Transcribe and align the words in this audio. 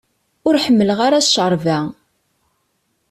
Ur 0.47 0.55
ḥemmleɣ 0.63 0.99
ara 1.07 1.25
ccerba. 1.27 1.79